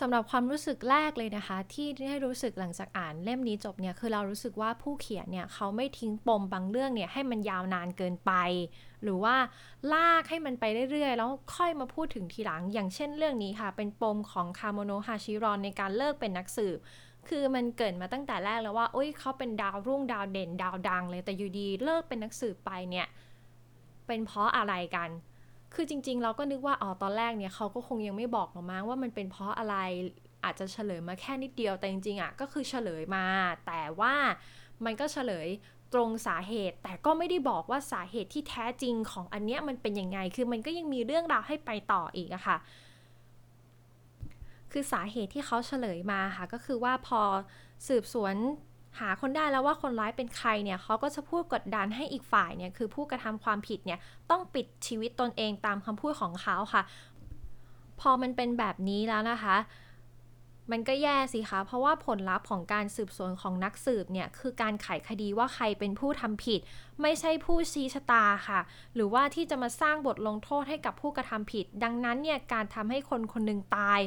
[0.00, 8.32] สำหรับความรู้สึกแรกเลยนะคะ ที่ได้รู้สึกหลังจากอ่านเล่มนี้จบเนี่ยคือเรารู้สึกว่าผู้เขียนเนี่ยเขาไม่ทิ้งปมบางเรื่องเนี่ยให้มันยาวนานเกินไป
[9.02, 9.36] หรือว่า
[9.92, 16.78] ลากให้มันไปเรื่อยๆ แล้วค่อยมาพูดถึงทีหลัง อย่างเช่นเรื่องนี้ค่ะ เป็นปมของคาโมโนฮาชิรอนในการเลิกเป็นนักสืบ
[17.28, 23.06] คือมันเกิดมาตั้งแต่แรกแล้วว่าโอ้ยเขาเป็นดาวรุ่งดาวเด่นดาวดังเลยแต่อยู่ดีเลิกเป็นนักสืบไปเนี่ย
[24.06, 25.10] เป็นเพราะอะไรกัน
[25.74, 29.76] คือจริง ๆ เราก็นึกว่าอ๋อตอนแรกเนี่ยเขาก็คงยังไม่บอกหรอกมั้งว่ามันเป็นเพราะอะไร
[30.44, 33.24] อาจจะเฉลยมาแค่นิดเดียวแต่จริงๆอะก็คือเฉลยมา
[33.66, 34.14] แต่ว่า
[34.84, 35.48] มันก็เฉลย
[35.94, 42.56] ตรงสาเหตุ แต่ก็ไม่ได้บอกว่าสาเหตุที่แท้จริงของอันเนี้ยมันเป็นยังไง คือมันก็ยังมีเรื่องราวให้ไปต่ออีกอะค่ะ
[44.72, 47.20] คือสาเหตุที่เขาเฉลยมาค่ะก็คือว่าพอ
[47.88, 48.34] สืบสวน
[48.98, 53.98] หาคนได้แล้วว่าคนร้ายเป็นใครเนี่ยเขาก็จะพูดกดดันให้อีกฝ่ายเนี่ยคือผู้กระทำความผิดเนี่ย
[54.30, 56.82] ต้องปิดชีวิตตนเองตามคำพูดของเขาค่ะ
[58.00, 59.56] พอมันเป็นแบบนี้แล้วนะคะ
[60.72, 66.60] มันก็แย่สิคะ เพราะว่าผลลัพธ์ของการสืบสวนของนักสืบเนี่ยคือการไขคดีว่าใครเป็นผู้ทำผิด
[67.02, 68.60] ไม่ใช่ผู้ชี้ชะตาค่ะ
[68.94, 74.00] หรือว่าที่จะมาสร้างบทลงโทษให้กับผู้กระทำผิด ดังนั้นเนี่ยการทำให้คนคนหนึ่งตาย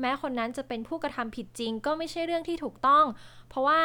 [0.00, 3.04] แม้คนนั้นจะเป็นผู้กระทำผิดจริง ก็ไม่ใช่เรื่องที่ถูกต้อง
[3.48, 3.80] เพราะว่า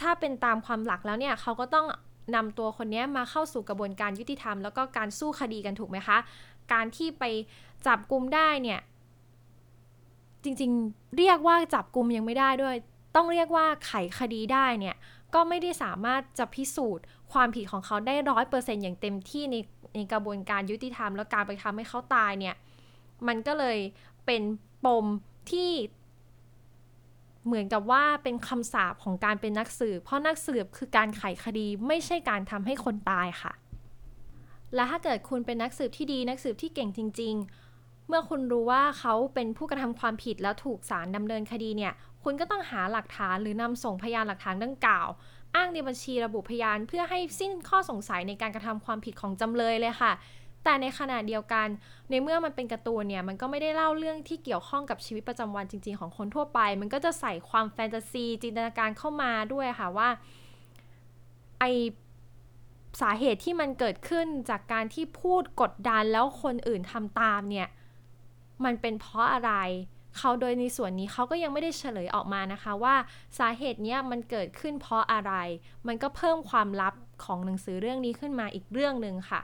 [0.00, 1.86] ถ้าเป็นตามความหลักแล้วเนี่ยเขาก็ต้อง
[2.34, 6.18] นำตัวคนนี้มาเข้าสู่กระบวนการยุติธรรม แล้วก็การสู้คดีกันถูกไหมคะ
[6.72, 7.24] การที่ไป
[7.86, 8.80] จับกลุ่มได้เนี่ย
[10.44, 12.76] จริงๆ เรียกว่าจับกลุ่มยังไม่ได้ด้วย
[13.16, 14.96] ต้องเรียกว่าไขคดีได้เนี่ย
[15.34, 19.56] ก็ไม่ได้สามารถจะพิสูจน์ ความผิดของเขาได้ร้อยเปอร์เซ็นต์อย่างเต็มที่ใน
[19.94, 22.54] ในกระบวนการยุติธรรม แล้วการไปทำให้เขาตายเนี่ย
[23.26, 23.78] มันก็เลย
[24.26, 24.42] เป็น
[24.84, 25.06] ปม
[25.50, 25.70] ที่
[27.46, 33.52] เหมือนกับว่าเป็นคำสาปของการเป็นนักสืบ เพราะนักสืบคือการไขคดีไม่ใช่การทำให้คนตายค่ะ
[34.74, 37.34] และถ้าเกิดคุณเป็นนักสืบที่ดีนักสืบที่เก่งจริง
[37.72, 45.08] ๆ เมื่อคุณรู้ว่าเขาเป็นผู้กระทำความผิดแล้วถูกศาลดำเนินคดีเนี่ย คุณก็ต้องหาหลักฐานหรือนำส่งพยานหลักฐานดังกล่าว
[45.54, 50.12] อ้างในบัญชีระบุพยานเพื่อให้สิ้นข้อสงสัยในการกระทำความผิดของจำเลยเลยค่ะ
[50.64, 51.66] แต่ในขณะเดียวกัน
[52.10, 60.08] ในเมื่อมันเป็นการ์ตูนเนี่ยมันก็ไม่ได้เล่าเรื่องที่เกี่ยวข้องกับชีวิตประจำวันจริง ๆ ของคนทั่วไป มันก็จะใส่ความแฟนตาซีจินตนาการเข้ามาด้วยค่ะว่า
[61.60, 61.64] ไอ
[63.00, 67.68] สาเหตุที่มันเกิดขึ้นจากการที่พูดกดดันแล้วคนอื่นทำตามเนี่ย
[68.64, 69.52] มันเป็นเพราะอะไร
[70.18, 72.94] เขาโดยในส่วนนี้เขาก็ยังไม่ได้เฉลยออกมานะคะว่า
[73.38, 75.32] สาเหตุเนี้ยมันเกิดขึ้นเพราะอะไร
[75.86, 76.94] มันก็เพิ่มความลับ
[77.24, 79.40] ของหนังสือเรื่องนี้ขึ้นมาอีกเรื่องหนึ่งค่ะ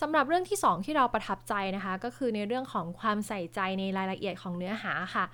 [0.00, 5.24] สำหรับเรื่องที่ 2 ที่เราประทับใจนะคะ ก็คือในเรื่องของความใส่ใจในรายละเอียดของเนื้อหาค่ะ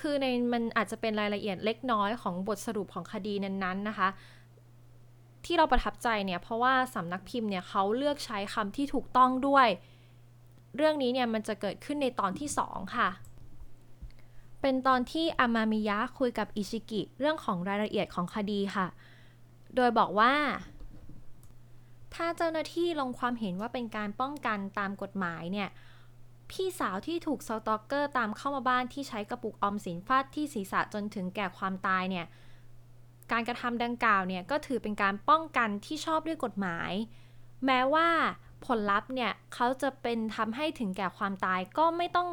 [0.00, 4.08] คือในมันอาจจะเป็นรายละเอียดเล็กน้อยของบทสรุปของคดีนั้นๆนะคะ
[5.44, 9.68] ที่เราประทับใจเนี่ยเพราะว่าสำนักพิมพ์เนี่ยเขาเลือกใช้คำที่ถูกต้องด้วย
[10.76, 13.08] เรื่องนี้เนี่ยมันจะเกิดขึ้นในตอนที่ 2 ค่ะ
[14.60, 18.86] เป็นตอนที่อามามิยะคุยกับอิชิกิเรื่องของรายละเอียดของคดีค่ะ
[19.76, 20.32] โดยบอกว่า
[22.14, 25.68] ถ้าเจ้าหน้าที่ลงความเห็นว่าเป็นการป้องกันตามกฎหมายเนี่ย
[26.50, 32.26] พี่สาวที่ถูกสตอกเกอร์ตามเข้ามาบ้านที่ใช้กระปุกออมสินฟาดที่ศีรษะจนถึงแก่ความตายเนี่ย
[33.32, 36.92] การกระทำดังกล่าวเนี่ยก็ถือเป็นการป้องกันที่ชอบด้วยกฎหมาย
[37.66, 38.08] แม้ว่า
[38.66, 42.30] ผลลัพธ์เนี่ยเขาจะเป็นทำให้ถึงแก่ความตายก็ไม่ต้อง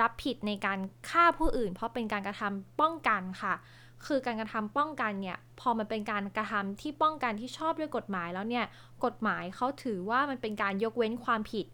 [0.00, 3.54] รับผิดในการฆ่าผู้อื่น เพราะเป็นการกระทำป้องกันค่ะ
[4.06, 8.64] คือการกระทำป้องกันเนี่ยพอมันเป็นการกระทำที่ป้องกันที่ชอบด้วยกฎหมายแล้วเนี่ย
[9.04, 11.66] กฎหมายเขาถือว่ามันเป็นการยกเว้นความผิด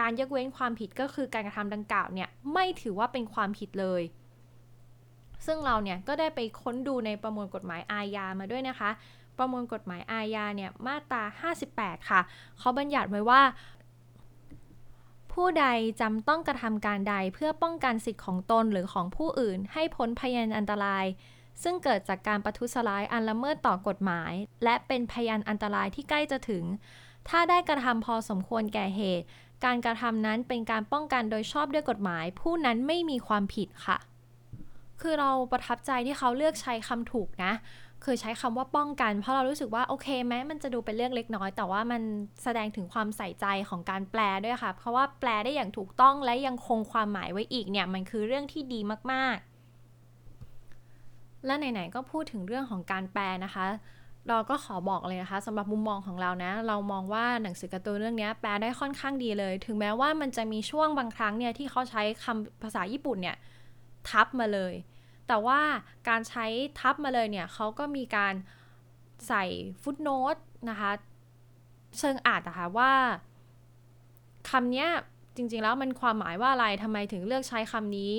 [0.00, 4.02] การยกเว้นความผิดก็คือการกระทำดังกล่าวเนี่ยไม่ถือว่าเป็นความผิดเลย
[5.46, 8.90] ซึ่งเราเนี่ยก็ได้ไปค้นดูในประมวลกฎหมายอาญามาด้วยนะคะ
[9.38, 11.22] ประมวลกฎหมายอาญาเนี่ยมาตรา
[11.64, 12.20] 58 ค่ะ
[12.58, 13.42] เขาบัญญัติไว้ว่า
[15.32, 15.66] ผู้ใด
[16.00, 21.04] จำต้องกระทำการใดเพื่อป้องกันสิทธิของตนหรือของผู้อื่นให้พ้นพยานอันตราย
[21.62, 24.32] ซึ่งเกิดจากการประทุษร้ายอันละเมิดต่อกฎหมาย
[24.64, 26.64] และเป็นพยานอันตรายที่ใกล้จะถึง
[27.28, 29.26] ถ้าได้กระทำพอสมควรแก่เหตุ
[29.64, 33.98] การกระทำนั้นเป็นการป้องกันโดยชอบด้วยกฎหมาย ผู้นั้นไม่มีความผิดค่ะ
[35.00, 37.52] คือเราประทับใจที่เขาเลือกใช้คำถูกนะ
[38.02, 42.02] เคยใช้คำว่าป้องกัน เพราะเรารู้สึกว่าโอเคแม้มันจะดูเป็นเรื่องเล็กน้อย แต่ว่ามัน
[42.42, 48.80] แสดงถึงความใส่ใจของการแปลด้วยค่ะ เพราะว่าแปลได้อย่างถูกต้องและยังคงความหมายไว้อีกเนี่ยมันคือเรื่องที่ดี
[49.12, 49.53] มากๆ
[51.46, 53.66] และไหนๆก็พูดถึงเรื่องของการแปลนะคะ
[54.28, 63.36] เราก็ขอบอกเลยนะคะสำหรับมุมมองของเรานะ เรามองว่าหนังสือการ์ตูนเรื่องนี้แปลได้ค่อนข้างดีเลย ถึงแม้ว่ามันจะมีช่วงบางครั้งเนี่ยที่เขาใช้คำภาษาญี่ปุ่นเนี่ย
[64.08, 64.74] ทับมาเลย
[65.28, 65.60] แต่ว่า
[66.08, 66.46] การใช้
[66.80, 68.34] ทับมาเลยเนี่ยเขาก็มีการ
[69.28, 69.44] ใส่
[69.82, 70.36] footnote
[70.70, 70.90] นะคะ
[71.98, 72.92] เชิงอรรถนะคะว่า
[74.50, 74.86] คำนี้
[75.36, 78.14] จริงๆแล้วมันความหมายว่าอะไรทำไมถึงเลือกใช้คำนี้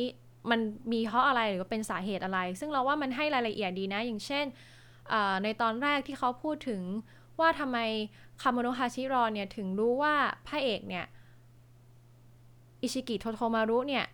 [0.51, 0.59] มัน
[0.91, 4.45] มีเพราะอะไรหรือเป็นสาเหตุอะไร ซึ่งเราว่ามันให้รายละเอียดดีนะ อย่างเช่น
[5.43, 6.81] ในตอนแรกที่เขาพูดถึง
[7.39, 7.77] ว่าทำไม
[8.41, 10.13] คาโมโนฮาชิรอเนี่ยถึงรู้ว่า
[10.47, 11.05] พระเอกเนี่ย
[12.81, 14.05] อิชิกิโทโทมารุเนี่ย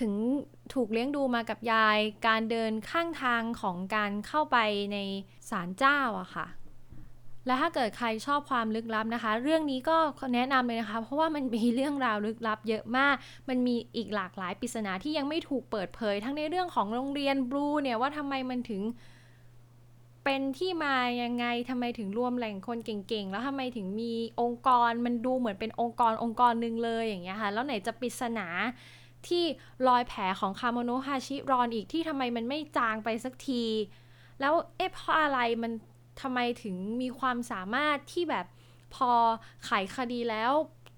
[0.00, 0.12] ถึง
[0.74, 4.56] ถูกเลี้ยงดูมากับยาย การเดินข้างทางของการเข้าไป
[4.92, 4.98] ใน
[5.50, 6.46] ศาลเจ้าอะค่ะ
[7.48, 9.96] และถ้าเกิดใครชอบความลึกลับนะคะ เรื่องนี้ก็
[10.34, 13.14] แนะนำเลยนะคะ เพราะว่ามันมีเรื่องราวลึกลับเยอะมาก
[13.48, 18.82] มันมีอีกหลากหลายปริศนาที่ยังไม่ถูกเปิดเผย ทั้งในเรื่องของโรงเรียนบลูเนี่ยว่าทำไมมันถึง
[20.24, 28.46] เป็นที่มายังไงทำไมถึงรวมแหล่งคนเก่งๆ แล้วทำไมถึงมีองค์กรมันดูเหมือนเป็นองค์กรองค์กรหนึ่งเลยอย่างเงี้ยค่ะแล้วไหนจะปริศนา
[29.28, 29.44] ที่
[29.88, 33.64] รอยแผลของคาโมโนฮาชิรอนอีกที่ทำไมมันไม่จางไปสักที
[34.40, 35.72] แล้วเอ๊ะเพราะอะไรมัน
[36.20, 38.46] ทำไมถึงมีความสามารถที่แบบ
[38.94, 39.10] พอ
[39.64, 40.52] ไขคดีแล้ว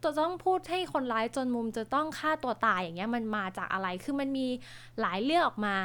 [0.05, 4.47] จะต้องพูดให้คนร้ายจนมุมจะต้องฆ่าตัวตายอย่างเงี้ยมันมาจากอะไร คือมันมี
[5.01, 5.77] หลายเรื่องออกมา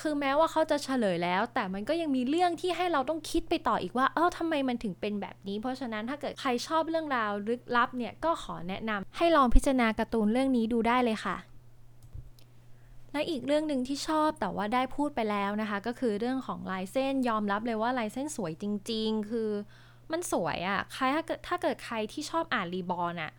[0.00, 11.36] คือแม้ว่าเขาจะเฉลยแล้ว แต่มันก็ยังมีเรื่องที่ให้เราต้องคิดไปต่ออีกว่า เอ้าทำไมมันถึงเป็นแบบนี้ เพราะฉะนั้นถ้าเกิดใครชอบเรื่องราวลึกลับเนี่ยก็ขอแนะนำให้ลองพิจารณาการ์ตูนเรื่องนี้ดูได้เลยค่ะ
[13.14, 19.50] และอีกเรื่องหนึ่งที่ชอบแต่ว่าได้พูดไปแล้วนะคะ ก็คือเรื่องของลายเส้นยอมรับเลยว่าลายเส้นสวยจริง ๆ คือ
[20.12, 23.32] มันสวยอะ่ะใครถ้าเกิดถ้าเกิดใครที่ชอบอ่านรีบอลอะ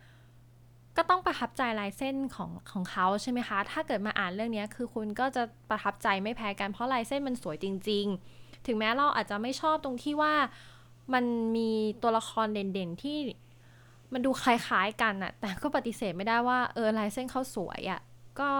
[0.96, 10.34] ก็ต้องประทับใจลายเส้นของของเขาใช่ไหมคะ ถ้าเกิดมาอ่านเรื่องนี้คือคุณก็จะประทับใจไม่แพ้กันเพราะลายเส้นมันสวยจริง ๆ ถึงแม้เราอาจจะไม่ชอบตรงที่ว่า
[11.14, 11.24] มัน
[11.56, 11.70] มี
[12.02, 13.18] ตัวละครเด่นๆที่
[14.12, 18.00] มันดูคล้ายๆกันอะแต่ก็ปฏิเสธไม่ได้ว่าเออลายเส้นเขาสวยอะ
[18.40, 18.50] ก็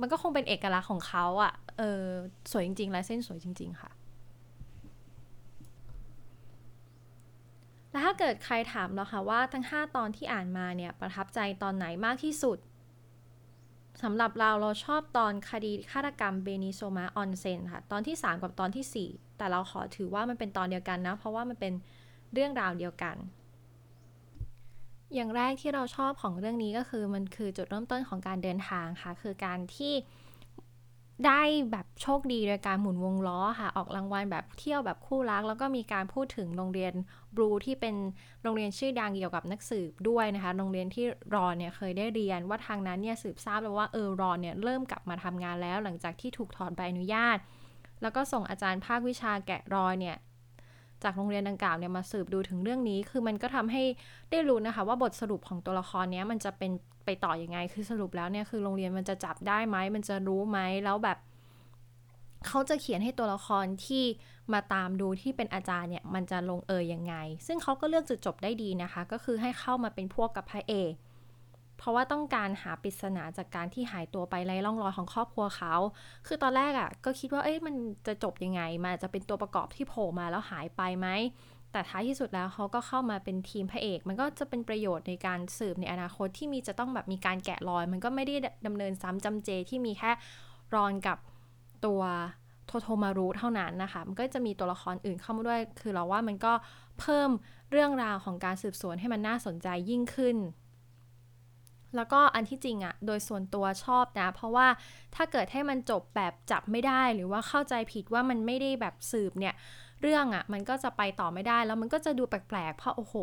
[0.00, 2.04] มันก็คงเป็นเอกลักษณ์ของเขาอะเออ
[2.50, 3.90] สวยจริงๆลายเส้นสวยจริง ๆ ค่ะ
[7.90, 12.58] แล้วถ้าเกิดใครถามเราค่ะว่าทั้ง 5 ตอนที่อ่านมาเนี่ย ประทับใจตอนไหนมากที่สุด
[14.02, 21.72] สำหรับเราเราชอบตอนคดีฆาตกรรมเบนิโซมาออนเซนค่ะ ตอนที่ 3 กับตอนที่ 4 แต่เราขอถือว่ามันเป็นตอนเดียวกันนะ เพราะว่ามันเป็น
[22.32, 23.16] เรื่องราวเดียวกัน
[25.14, 29.94] อย่างแรกที่เราชอบของเรื่องนี้ก็คือมันคือจุดเริ่มต้นของการเดินทางค่ะ คือการที่
[31.26, 31.42] ได้
[31.72, 36.92] แบบโชคดีโดยการหมุนวงล้อค่ะ ออกรางวัลแบบเที่ยวแบบคู่รัก แล้วก็มีการพูดถึงโรงเรียน
[37.36, 37.94] บลูที่เป็น
[38.42, 47.38] โรงเรียนชื่อดังเกี่ยวกับนักสืบด้วยนะคะ โรงเรียนที่รอนเนี่ยเคยได้เรียนว่าทางนั้นเนี่ยสืบทราบแล้วว่าเออรอนเนี่ยเริ่มกลับมาทำงานแล้ว หลังจากที่ถูกถอนใบอนุญาต
[48.02, 50.16] แล้วก็ส่งอาจารย์ภาควิชาแกะรอยเนี่ย
[51.04, 53.82] จากโรงเรียนดังกล่าวเนี่ยมาสืบดูถึงเรื่องนี้ คือมันก็ทำให้
[54.30, 56.72] ได้รู้นะคะ ว่าบทสรุปของตัวละครนี้มันจะเป็น
[57.04, 61.18] ไปต่ออยังไง คือสรุปแล้วเนี่ยคือโรงเรียนมันจะจับได้ไหมมันจะรู้ไหมแล้วแบบ
[62.46, 64.04] เขาจะเขียนให้ตัวละครที่
[64.52, 67.14] มาตามดูที่เป็นอาจารย์เนี่ยมันจะลงเอยยังไง
[67.46, 70.92] ซึ่งเขาก็เลือกจุดจบได้ดีนะคะ ก็คือให้เข้ามาเป็นพวกกับพระเอก
[71.80, 75.74] เพราะว่าต้องการหาปริศนาจากการที่หายตัวไปไร้ร่องรอยของครอบครัวเขา
[76.26, 77.74] คือตอนแรกอะ่ะก็คิดว่าเอ๊ะมัน
[78.06, 81.08] จะจบยังไงมันจะเป็นตัวประกอบที่โผล่มาแล้วหายไปไหม
[81.72, 88.34] แต่ท้ายที่สุดแล้วเขาก็เข้ามาเป็นทีมพระเอก มันก็จะเป็นประโยชน์ในการสืบในอนาคตที่มีจะต้องแบบมีการแกะรอย มันก็ไม่ได้
[88.66, 90.10] ดำเนินซ้ำจำเจที่มีแค่
[90.74, 91.18] รอนกับ
[91.86, 92.02] ตัว
[92.66, 96.52] โทโทมารุเท่านั้นนะคะ มันก็จะมีตัวละครอื่นเข้ามาด้วย คือเราว่ามันก็
[97.00, 97.30] เพิ่ม
[97.70, 100.36] เรื่องราวของการสืบสวนให้มันน่าสนใจยิ่งขึ้น
[101.96, 104.66] แล้วก็อันที่จริงอะโดยส่วนตัวชอบนะ เพราะว่า
[105.14, 109.54] ถ้าเกิดให้มันจบแบบจับไม่ได้หรือว่าเข้าใจผิดว่ามันไม่ได้แบบสืบเนี่ย
[110.02, 113.14] เรื่องอะมันก็จะไปต่อไม่ได้ แล้วมันก็จะดูแปลกๆ เพราะโอ้โห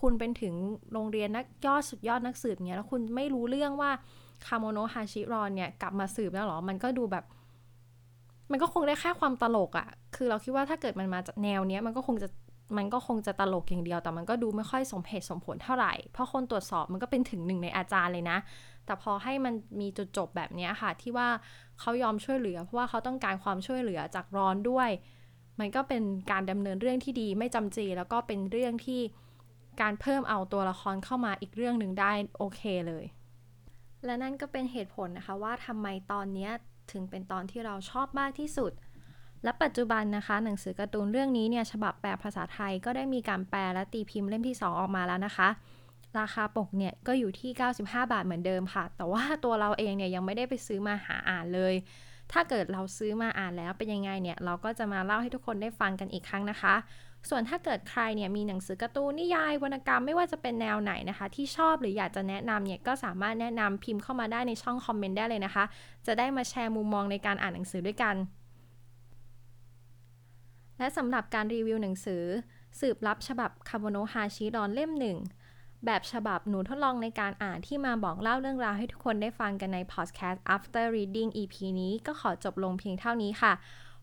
[0.00, 0.54] คุณเป็นถึง
[0.92, 3.90] โรงเรียนนักยอดสุดยอดนักสืบเนี่ยแล้วคุณไม่รู้เรื่องว่า
[4.46, 7.24] คาโมโนฮาชิรอนเนี่ยกลับมาสืบแล้วหรอ มันก็ดูแบบ
[8.50, 12.28] มันก็คงได้แค่ความตลกอะ่ะคือเราคิดว่าถ้าเกิดมันมาจากแนวเนี้ยมันก็คงจะ
[12.76, 18.38] มันก็คงจะตลกอย่างเดียว แต่มันก็ดูไม่ค่อยสมเหตุสมผลเท่าไหร่ เพราะคนตรวจสอบมันก็เป็นถึงหนึ่งในอาจารย์เลยนะ
[18.86, 21.28] แต่พอให้มันมีจุดจบแบบนี้ค่ะ ที่ว่า
[21.80, 24.90] เขายอมช่วยเหลือ เพราะว่าเขาต้องการความช่วยเหลือจากรอนด้วย
[25.60, 29.00] มันก็เป็นการดำเนินเรื่องที่ดีไม่จำเจ แล้วก็เป็นเรื่องที่
[29.80, 33.04] การเพิ่มเอาตัวละครเข้ามาอีกเรื่องหนึ่งได้โอเคเลย
[34.04, 36.48] และนั่นก็เป็นเหตุผลนะคะว่าทำไมตอนนี้
[36.92, 38.72] ถึงเป็นตอนที่เราชอบมากที่สุด
[39.44, 45.48] และปัจจุบันนะคะ หนังสือการ์ตูนเรื่องนี้เนี่ยฉบับแปลภาษาไทยก็ได้มีการแปลและตีพิมพ์เล่มที่ 2 ออกมาแล้วนะคะ
[46.18, 51.74] ราคาปกเนี่ยก็อยู่ที่ 95 บาทเหมือนเดิมค่ะ แต่ว่าตัวเราเองเนี่ยยังไม่ได้ไปซื้อมาหาอ่านเลย
[52.32, 56.74] ถ้าเกิดเราซื้อมาอ่านแล้วเป็นยังไงเนี่ยเราก็จะมาเล่าให้ทุกคนได้ฟังกันอีกครั้งนะคะ
[57.30, 65.64] ส่วนถ้าเกิดใครเนี่ยมีหนังสือการ์ตูนนิยายวรรณกรรมไม่ว่าจะเป็นแนวไหนนะคะ ที่ชอบหรืออยากจะแนะนำเนี่ยก็สามารถแนะนำพิมพ์เข้ามาได้ในช่องคอมเมนต์ได้เลยนะคะ
[66.06, 68.14] จะได้มาแชร์มุมมองในการอ่านหนังสือด้วยกัน
[70.82, 72.24] และสำหรับการรีวิวหนังสือ
[72.80, 75.18] สืบลับฉบับคาโมโนฮาชิรอนเล่มหนึ่ง
[75.84, 83.52] แบบฉบับหนูทดลองในการอ่านที่มาบอกเล่าเรื่องราวให้ทุกคนได้ฟังกันใน podcast after reading EP นี้ก็ขอจบลงเพียงเท่านี้ค่ะ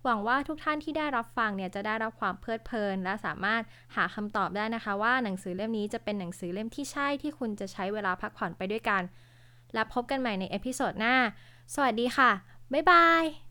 [0.03, 3.61] หวังว่าทุกท่านที่ได้รับฟังเนี่ยจะได้รับความเพลิดเพลิน และสามารถ
[3.95, 9.01] หาคำตอบได้นะคะ ว่าหนังสือเล่มนี้จะเป็นหนังสือเล่มที่ใช่ที่คุณจะใช้เวลาพักผ่อนไปด้วยกัน
[9.73, 11.15] และพบกันใหม่ใน episode หน้า
[11.73, 12.31] สวัสดีค่ะ
[12.73, 13.39] บ๊ายบาย